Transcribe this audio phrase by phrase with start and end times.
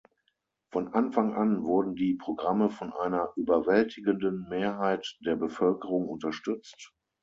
[0.71, 6.91] Von Anfang an wurden die Programme von einer überwältigenden Mehrheit der Bevölkerung unterstützt.